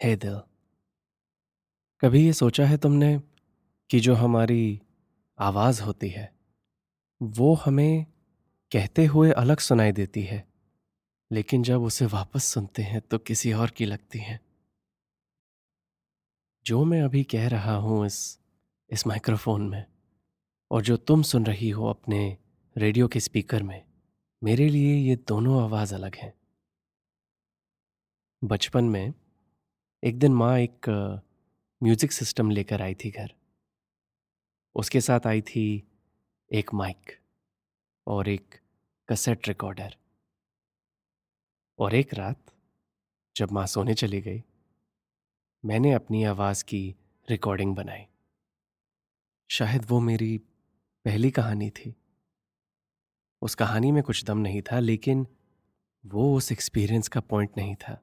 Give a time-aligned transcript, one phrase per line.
[0.00, 0.34] हे दिल,
[2.02, 3.18] कभी ये सोचा है तुमने
[3.90, 4.80] कि जो हमारी
[5.38, 6.30] आवाज़ होती है,
[7.20, 8.06] वो हमें
[8.72, 10.44] कहते हुए अलग सुनाई देती है,
[11.30, 14.40] लेकिन जब उसे वापस सुनते हैं तो किसी और की लगती है।
[16.66, 18.38] जो मैं अभी कह रहा हूँ इस
[18.90, 19.84] इस माइक्रोफोन में,
[20.70, 22.36] और जो तुम सुन रही हो अपने
[22.76, 23.82] रेडियो के स्पीकर में,
[24.42, 26.32] मेरे लिए ये दोनों आवाज़ अलग हैं।
[28.42, 29.12] बचपन में
[30.02, 30.88] एक दिन माँ एक
[31.82, 33.32] म्यूज़िक सिस्टम लेकर आई थी घर।
[34.76, 35.88] उसके साथ आई थी
[36.50, 37.12] एक माइक
[38.06, 38.54] और एक
[39.08, 39.96] कसेट रिकॉर्डर।
[41.78, 42.54] और एक रात
[43.36, 44.42] जब माँ सोने चली गई,
[45.64, 46.94] मैंने अपनी आवाज़ की
[47.28, 48.06] रिकॉर्डिंग बनाई।
[49.50, 50.36] शायद वो मेरी
[51.04, 51.94] पहली कहानी थी।
[53.42, 55.26] उस कहानी में कुछ दम नहीं था, लेकिन
[56.04, 58.02] वो उस एक्सपीरियंस का पॉइंट नहीं था।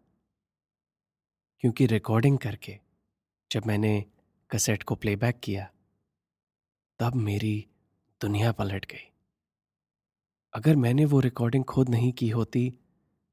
[1.59, 2.79] क्योंकि रिकॉर्डिंग करके,
[3.51, 4.05] जब मैंने
[4.51, 5.71] कसेट को प्लेबैक किया,
[6.99, 7.67] तब मेरी
[8.21, 9.11] दुनिया पलट गई।
[10.53, 12.69] अगर मैंने वो रिकॉर्डिंग खुद नहीं की होती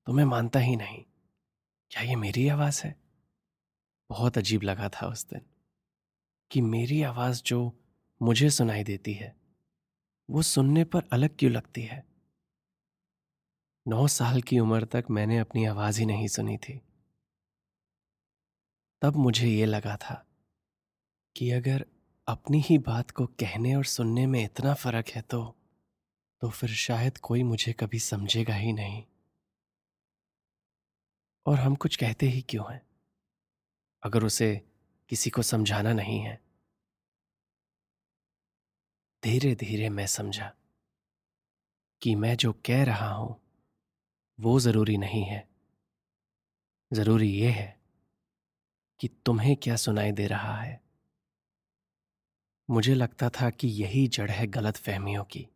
[0.06, 1.05] तो मैं मानता ही नहीं।
[1.91, 2.97] क्या ये मेरी आवाज़ है?
[4.11, 5.41] बहुत अजीब लगा था उस दिन
[6.51, 7.61] कि मेरी आवाज़ जो
[8.23, 9.36] मुझे सुनाई देती है,
[10.31, 12.05] वो सुनने पर अलग क्यों लगती है?
[13.89, 16.81] नौ साल की उम्र तक मैंने अपनी आवाज़ ही नहीं सुनी थी।
[19.03, 20.27] तब मुझे ये लगा था
[21.36, 21.86] कि अगर
[22.27, 25.56] अपनी ही बात को कहने और सुनने में इतना फ़र्क है तो
[26.41, 29.05] तो फिर शायद कोई मुझे कभी समझेगा ही नहीं।
[31.47, 32.83] और हम कुछ कहते ही क्यों हैं?
[34.03, 34.61] अगर उसे
[35.08, 36.41] किसी को समझाना नहीं है।
[39.25, 40.55] धीरे धीरे मैं समझा
[42.03, 43.41] कि मैं जो कह रहा हूँ,
[44.41, 45.48] वो ज़रूरी नहीं है।
[46.92, 47.81] ज़रूरी यह है
[49.03, 50.84] कि तुम्हें क्या सुनाई दे रहा है?
[52.70, 55.48] मुझे लगता था कि यही जड़ है गलत फहमियों की।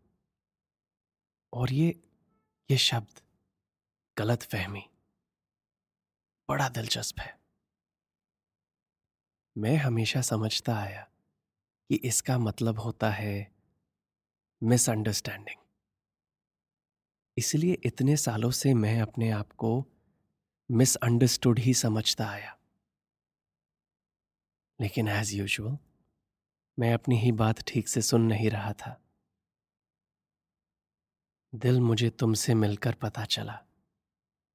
[1.53, 2.03] और ये
[2.71, 3.21] ये शब्द
[4.19, 4.91] गलत फहमी।
[6.49, 7.41] बड़ा दिलचस्प है।
[9.59, 11.03] मैं हमेशा समझता आया
[11.89, 13.53] कि इसका मतलब होता है
[14.63, 15.61] मिसअंडरस्टैंडिंग
[17.39, 19.85] इसलिए इतने सालों से मैं अपने आप को
[20.71, 22.59] मिसअंडरस्टूड ही समझता आया।
[24.81, 25.77] लेकिन एज यूजुअल
[26.79, 29.01] मैं अपनी ही बात ठीक से सुन नहीं रहा था।
[31.53, 33.59] दिल मुझे तुमसे मिलकर पता चला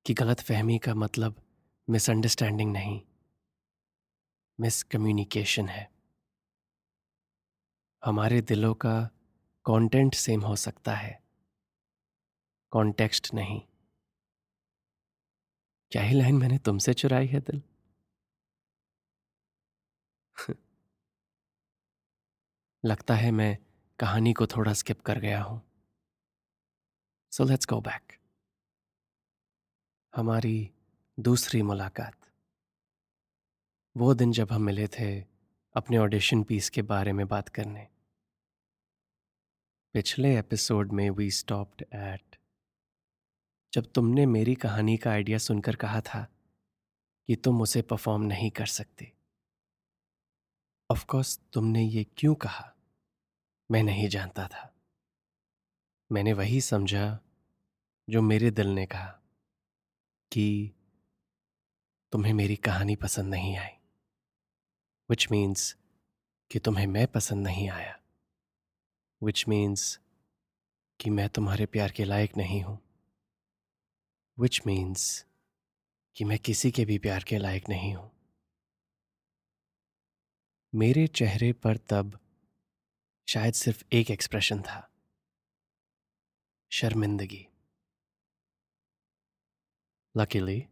[0.05, 1.41] कि गलत फहमी का मतलब
[1.87, 3.01] मिसअंडरस्टैंडिंग नहीं
[4.59, 5.89] मिसकम्युनिकेशन है।
[8.03, 8.93] हमारे दिलों का
[9.65, 11.19] कंटेंट सेम हो सकता है
[12.71, 13.61] कॉन्टेक्स्ट नहीं।
[15.91, 17.61] क्या ही लाइन मैंने तुमसे चुराई है दिल?
[22.85, 23.57] लगता है मैं
[23.99, 25.61] कहानी को थोड़ा स्किप कर गया हूँ।
[27.31, 28.17] सो लेट्स गो बैक
[30.15, 30.71] हमारी
[31.19, 32.15] दूसरी मुलाकात।
[33.97, 35.21] वो दिन जब हम मिले थे
[35.75, 37.87] अपने ऑडिशन पीस के बारे में बात करने।
[39.93, 42.35] पिछले एपिसोड में वी स्टॉप्ड एट
[43.73, 46.27] जब तुमने मेरी कहानी का आइडिया सुनकर कहा था
[47.27, 49.13] कि तुम उसे परफॉर्म नहीं कर सकती।
[50.91, 52.73] ऑफकोर्स तुमने ये क्यों कहा?
[53.71, 54.75] मैं नहीं जानता था।
[56.11, 57.19] मैंने वही समझा,
[58.09, 59.19] जो मेरे दिल ने कहा,
[60.31, 60.71] कि
[62.11, 63.69] तुम्हें मेरी कहानी पसंद नहीं आई।
[65.09, 65.77] विच मीन्स
[66.51, 67.99] कि तुम्हें मैं पसंद नहीं आया।
[69.23, 69.99] विच मीन्स
[70.99, 72.79] कि मैं तुम्हारे प्यार के लायक नहीं हूँ।
[74.39, 75.25] विच मीन्स
[76.15, 78.10] कि मैं किसी के भी प्यार के लायक नहीं हूँ।
[80.73, 82.19] मेरे चेहरे पर तब
[83.27, 84.89] शायद सिर्फ़ एक एक्सप्रेशन था।
[86.71, 87.47] शर्मिंदगी।
[90.17, 90.65] लकीली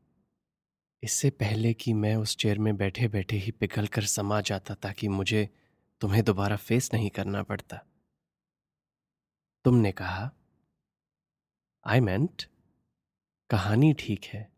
[1.03, 5.07] इससे पहले कि मैं उस चेयर में बैठे बैठे ही पिघल कर समा जाता ताकि
[5.07, 5.49] मुझे
[6.01, 7.85] तुम्हें दोबारा फेस नहीं करना पड़ता।
[9.65, 10.31] तुमने कहा
[11.85, 12.43] आई मेंट
[13.49, 14.51] कहानी ठीक है,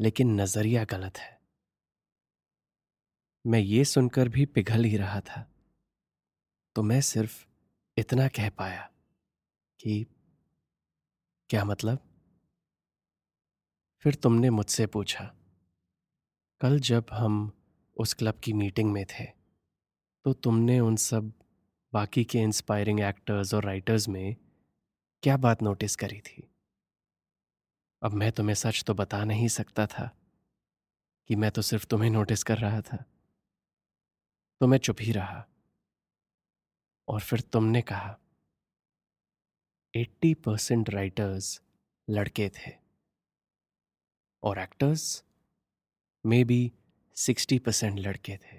[0.00, 1.37] लेकिन नज़रिया गलत है।
[3.48, 5.46] मैं ये सुनकर भी पिघल ही रहा था।
[6.76, 7.46] तो मैं सिर्फ़
[7.96, 8.82] इतना कह पाया
[9.80, 10.04] कि
[11.50, 11.98] क्या मतलब?
[14.04, 15.24] फिर तुमने मुझसे पूछा,
[16.60, 17.50] कल जब हम
[17.96, 19.24] उस क्लब की मीटिंग में थे
[20.24, 21.32] तो तुमने उन सब
[21.92, 24.36] बाकी के इंस्पायरिंग एक्टर्स और राइटर्स में
[25.22, 26.48] क्या बात नोटिस करी थी?
[28.02, 30.10] अब मैं तुम्हें सच तो बता नहीं सकता था
[31.30, 33.04] कि मैं तो सिर्फ़ तुम्हें नोटिस कर रहा था।
[34.60, 35.44] तो मैं चुप ही रहा।
[37.08, 38.18] और फिर तुमने कहा,
[39.94, 41.60] एट्टी परसेंट राइटर्स
[42.08, 42.72] लड़के थे
[44.42, 45.24] और actors
[46.24, 46.72] may be
[47.16, 48.56] sixty percent लड़के थे।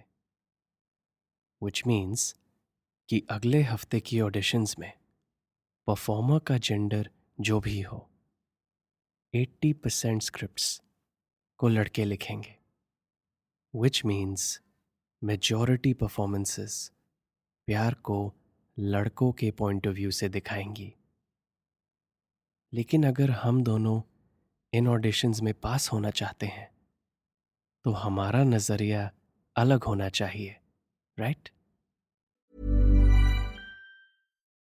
[1.62, 2.34] विच मीन्स
[3.10, 4.92] कि अगले हफ़्ते की ऑडिशंस में
[5.88, 7.10] परफॉर्मर का जेंडर
[7.40, 8.10] जो भी हो,
[9.34, 10.82] एट्टी परसेंट स्क्रिप्ट
[11.60, 12.58] को लड़के लिखेंगे।
[13.74, 14.62] विच मीन्स
[15.24, 16.92] मेजॉरिटी परफॉर्मेंसेस
[17.68, 18.34] प्यार को
[18.80, 20.94] लड़कों के पॉइंट ऑफ़ व्यू से दिखाएँगी।
[22.74, 24.02] लेकिन अगर हम दोनों
[24.74, 26.70] इन ऑडिशंस में पास होना चाहते हैं
[27.86, 29.12] तो हमारा नज़रिया
[29.56, 30.56] अलग होना चाहिए
[31.20, 31.50] right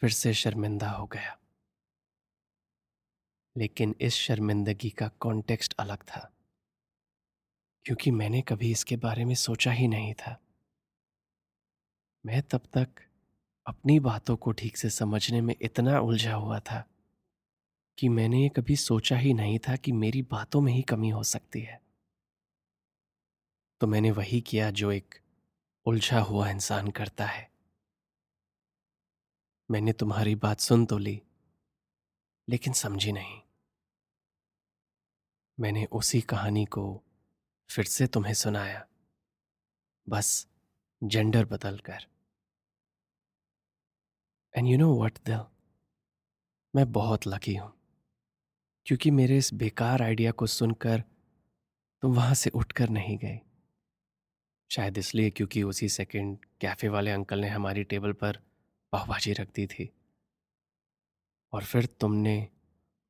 [0.00, 1.38] फिर से शर्मिंदा हो गया।
[3.56, 6.32] लेकिन इस शर्मिंदगी का कॉन्टेक्स्ट अलग था।
[7.84, 10.40] क्योंकि मैंने कभी इसके बारे में सोचा ही नहीं था।
[12.26, 12.88] मैं तब तक
[13.66, 16.88] अपनी बातों को ठीक से समझने में इतना उलझा हुआ था
[17.98, 21.22] कि मैंने ये कभी सोचा ही नहीं था कि मेरी बातों में ही कमी हो
[21.22, 21.82] सकती है।
[23.80, 25.20] तो मैंने वही किया जो एक
[25.86, 27.57] उलझा हुआ इंसान करता है।
[29.68, 31.20] मैंने तुम्हारी बात सुन तो ली,
[32.48, 33.40] लेकिन समझी नहीं।
[35.58, 36.84] मैंने उसी कहानी को
[37.70, 38.84] फिर से तुम्हें सुनाया।
[40.06, 40.46] बस
[41.02, 42.06] जेंडर बदल कर
[44.54, 45.44] and you know what the
[46.74, 47.72] मैं बहुत लकी हूँ,
[48.86, 51.02] क्योंकि मेरे इस बेकार आइडिया को सुनकर
[52.02, 53.40] तुम वहाँ से उठकर नहीं गए।
[54.70, 58.38] शायद इसलिए क्योंकि उसी सेकंड कैफ़े वाले अंकल ने हमारी टेबल पर
[58.92, 59.90] पाव भाजी रख दी थी।
[61.52, 62.48] और फिर तुमने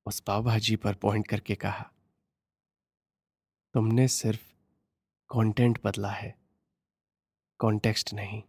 [0.07, 1.91] उस पाव भाजी पर पॉइंट करके कहा,
[3.75, 4.53] तुमने सिर्फ़
[5.31, 6.35] कंटेंट बदला है,
[7.61, 8.43] कॉन्टेक्स्ट नहीं।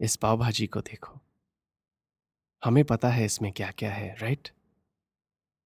[0.00, 1.20] इस पाव भाजी को देखो।
[2.64, 4.50] हमें पता है इसमें क्या क्या है, राइट?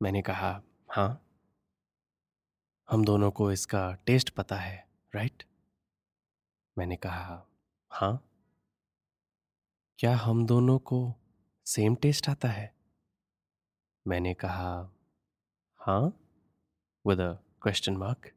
[0.02, 1.26] मैंने कहा हाँ।
[2.88, 5.44] हम दोनों को इसका टेस्ट पता है, राइट?
[6.78, 7.46] मैंने कहा
[7.90, 8.29] हाँ।
[10.00, 11.14] क्या हम दोनों को
[11.66, 12.74] सेम टेस्ट आता है?
[14.06, 14.94] मैंने कहा
[15.80, 16.02] हाँ
[17.06, 17.32] विद अ
[17.62, 18.30] क्वेश्चन मार्क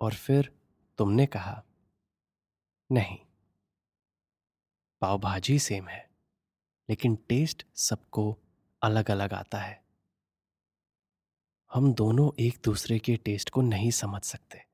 [0.00, 0.50] और फिर
[0.98, 1.62] तुमने कहा,
[2.90, 3.18] नहीं
[5.00, 6.10] पाव भाजी सेम है,
[6.88, 8.38] लेकिन टेस्ट सबको
[8.82, 9.84] अलग अलग आता है।
[11.72, 14.64] हम दोनों एक दूसरे के टेस्ट को नहीं समझ सकते।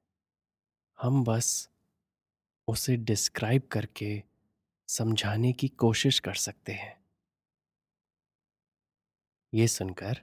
[0.98, 1.70] हम बस
[2.68, 4.33] उसे डिस्क्राइब करके
[4.88, 6.96] समझाने की कोशिश कर सकते हैं।
[9.52, 10.20] ये सुनकर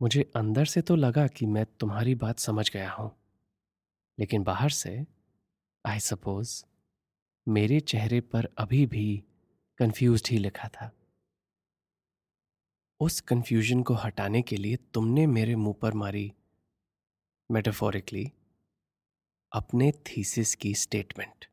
[0.00, 3.10] मुझे अंदर से तो लगा कि मैं तुम्हारी बात समझ गया हूँ,
[4.18, 4.94] लेकिन बाहर से
[5.84, 6.62] आई सपोज़
[7.46, 9.22] मेरे चेहरे पर अभी भी
[9.78, 10.90] कंफ्यूज ही लिखा था।
[13.00, 16.32] उस कंफ्यूजन को हटाने के लिए तुमने मेरे मुँह पर मारी
[17.50, 18.30] मेटाफोरिकली
[19.52, 21.46] अपने थीसिस की स्टेटमेंट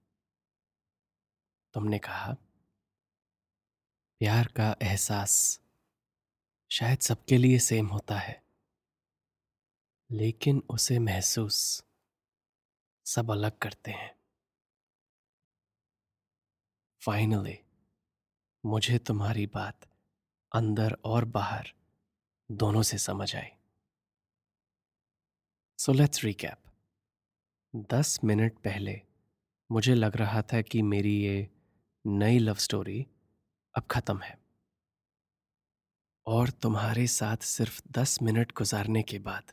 [1.74, 2.34] तुमने कहा,
[4.22, 5.62] प्यार का एहसास
[6.72, 8.44] शायद सबके लिए सेम होता है,
[10.12, 11.84] लेकिन उसे महसूस
[13.06, 14.16] सब अलग करते हैं।
[17.02, 17.60] फाइनली
[18.64, 19.88] मुझे तुम्हारी बात
[20.52, 21.72] अंदर और बाहर
[22.50, 23.50] दोनों से समझ आई।
[25.80, 26.64] सो लेट्स रिकैप
[27.94, 29.02] दस मिनट पहले
[29.70, 31.50] मुझे लग रहा था कि मेरी ये
[32.06, 33.08] नई लव स्टोरी
[33.76, 34.38] अब खत्म है।
[36.28, 39.52] और तुम्हारे साथ सिर्फ़ दस मिनट गुजारने के बाद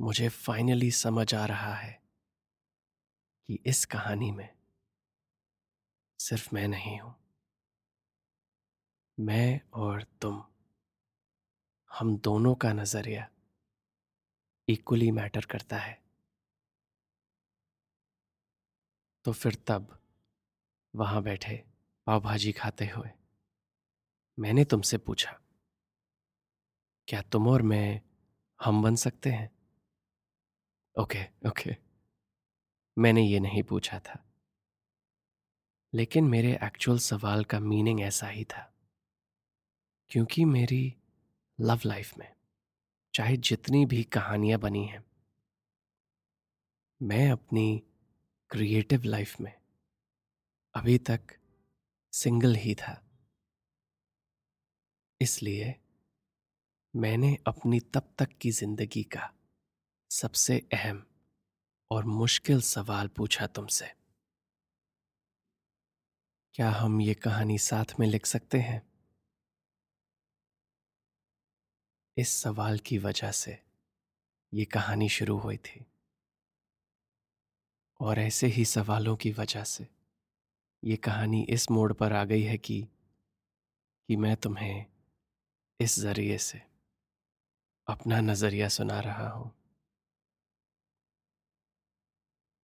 [0.00, 1.92] मुझे फाइनली समझ आ रहा है
[3.48, 4.48] कि इस कहानी में
[6.20, 7.14] सिर्फ़ मैं नहीं हूँ।
[9.18, 10.42] मैं और तुम,
[11.90, 13.28] हम दोनों का नज़रिया
[14.68, 16.02] इक्वली मैटर करता है।
[19.24, 19.98] तो फिर तब
[20.98, 21.64] वहाँ बैठे
[22.06, 23.10] पाव भाजी खाते हुए।
[24.38, 25.40] मैंने तुमसे पूछा,
[27.08, 28.02] क्या तुम और मैं
[28.64, 29.50] हम बन सकते हैं?
[31.00, 31.76] Okay okay.
[32.98, 34.24] मैंने ये नहीं पूछा था।
[35.94, 38.74] लेकिन मेरे एक्चुअल सवाल का मीनिंग ऐसा ही था।
[40.10, 40.96] क्योंकि मेरी
[41.60, 42.34] लव लाइफ में,
[43.14, 45.04] चाहे जितनी भी कहानियाँ बनी हैं,
[47.02, 47.82] मैं अपनी
[48.50, 49.58] क्रिएटिव लाइफ में
[50.74, 51.20] अभी तक
[52.12, 52.92] सिंगल ही था।
[55.20, 55.74] इसलिए
[56.94, 59.30] मैंने अपनी तब तक की ज़िंदगी का
[60.10, 61.02] सबसे अहम
[61.90, 63.86] और मुश्किल सवाल पूछा तुमसे।
[66.54, 68.80] क्या हम ये कहानी साथ में लिख सकते हैं?
[72.16, 73.58] इस सवाल की वजह से
[74.52, 75.86] ये कहानी शुरू हुई थी।
[78.00, 79.97] और ऐसे ही सवालों की वजह से
[80.84, 82.88] ये कहानी इस मोड़ पर आ गई है कि
[84.08, 84.86] कि मैं तुम्हें
[85.80, 86.58] इस ज़रिए से
[87.88, 89.54] अपना नज़रिया सुना रहा हूँ।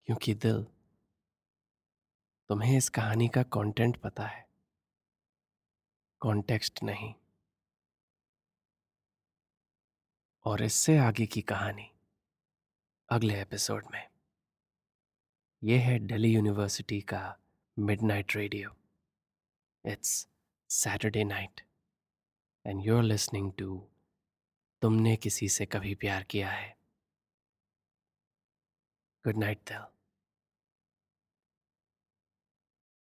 [0.06, 0.64] क्योंकि दिल
[2.48, 4.48] तुम्हें इस कहानी का कंटेंट पता है।
[6.20, 7.14] कॉन्टेक्स्ट नहीं।
[10.44, 11.90] और इससे आगे की कहानी
[13.10, 14.10] अगले एपिसोड में।
[15.64, 17.43] यह है दिल्ली यूनिवर्सिटी का
[18.36, 18.70] radio
[19.86, 20.28] it's
[20.68, 21.60] Saturday night
[22.66, 23.88] and you are listening to
[24.82, 26.76] तुमने किसी से कभी प्यार किया है?
[29.24, 29.93] गुड नाइट दिल